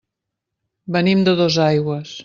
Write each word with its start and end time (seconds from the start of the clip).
Venim 0.97 1.23
de 1.29 1.37
Dosaigües. 1.43 2.17